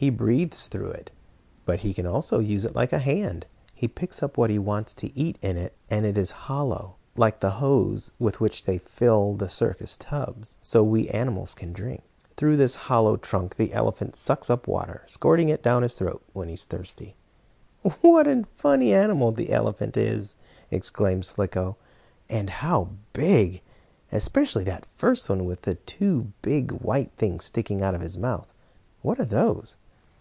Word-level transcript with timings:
He 0.00 0.10
breathes 0.10 0.68
through 0.68 0.90
it, 0.92 1.10
but 1.64 1.80
he 1.80 1.92
can 1.92 2.06
also 2.06 2.38
use 2.38 2.64
it 2.64 2.76
like 2.76 2.92
a 2.92 3.00
hand. 3.00 3.46
He 3.74 3.88
picks 3.88 4.22
up 4.22 4.38
what 4.38 4.48
he 4.48 4.56
wants 4.56 4.94
to 4.94 5.12
eat 5.18 5.38
in 5.42 5.56
it, 5.56 5.74
and 5.90 6.06
it 6.06 6.16
is 6.16 6.30
hollow, 6.46 6.94
like 7.16 7.40
the 7.40 7.50
hose 7.58 8.12
with 8.16 8.38
which 8.38 8.62
they 8.62 8.78
fill 8.78 9.34
the 9.34 9.50
circus 9.50 9.96
tubs, 9.96 10.56
so 10.62 10.84
we 10.84 11.08
animals 11.08 11.52
can 11.52 11.72
drink. 11.72 12.04
Through 12.36 12.58
his 12.58 12.76
hollow 12.86 13.16
trunk, 13.16 13.56
the 13.56 13.72
elephant 13.72 14.14
sucks 14.14 14.48
up 14.48 14.68
water, 14.68 15.02
squirting 15.08 15.48
it 15.48 15.64
down 15.64 15.82
his 15.82 15.98
throat 15.98 16.22
when 16.32 16.46
he 16.46 16.54
is 16.54 16.64
thirsty." 16.64 17.16
"What 18.00 18.28
a 18.28 18.44
funny 18.54 18.94
animal 18.94 19.30
an 19.36 19.50
elephant 19.50 19.96
is!" 19.96 20.36
exclaimed 20.70 21.24
Slicko. 21.24 21.76
"And 22.28 22.50
how 22.50 22.90
big! 23.12 23.62
Especially 24.12 24.62
that 24.62 24.86
first 24.94 25.28
one, 25.28 25.44
with 25.44 25.62
the 25.62 25.74
two 25.74 26.30
big, 26.40 26.70
white 26.70 27.10
things 27.16 27.46
sticking 27.46 27.82
out 27.82 27.96
of 27.96 28.00
his 28.00 28.16
mouth. 28.16 28.46
What 29.02 29.18
are 29.18 29.24
those?" 29.24 29.74